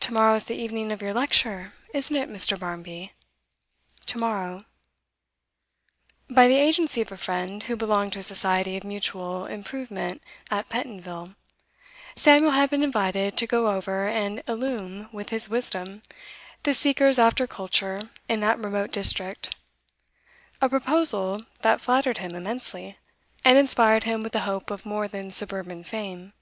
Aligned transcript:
'To 0.00 0.14
morrow 0.14 0.34
is 0.34 0.46
the 0.46 0.54
evening 0.56 0.90
of 0.90 1.02
your 1.02 1.12
lecture, 1.12 1.74
isn't 1.92 2.16
it, 2.16 2.30
Mr. 2.30 2.58
Barmby?' 2.58 3.12
'To 4.06 4.16
morrow.' 4.18 4.64
By 6.30 6.48
the 6.48 6.54
agency 6.56 7.02
of 7.02 7.12
a 7.12 7.18
friend 7.18 7.62
who 7.64 7.76
belonged 7.76 8.14
to 8.14 8.20
a 8.20 8.22
society 8.22 8.78
of 8.78 8.84
mutual 8.84 9.44
improvement 9.44 10.22
at 10.50 10.70
Pentonville, 10.70 11.34
Samuel 12.14 12.52
had 12.52 12.70
been 12.70 12.82
invited 12.82 13.36
to 13.36 13.46
go 13.46 13.68
over 13.68 14.08
and 14.08 14.42
illumine 14.48 15.10
with 15.12 15.28
his 15.28 15.50
wisdom 15.50 16.02
the 16.62 16.72
seekers 16.72 17.18
after 17.18 17.46
culture 17.46 18.08
in 18.30 18.40
that 18.40 18.58
remote 18.58 18.90
district, 18.90 19.54
a 20.62 20.68
proposal 20.70 21.42
that 21.60 21.82
flattered 21.82 22.16
him 22.16 22.34
immensely, 22.34 22.96
and 23.44 23.58
inspired 23.58 24.04
him 24.04 24.22
with 24.22 24.34
a 24.34 24.40
hope 24.48 24.70
of 24.70 24.86
more 24.86 25.06
than 25.06 25.30
suburban 25.30 25.84
fame. 25.84 26.32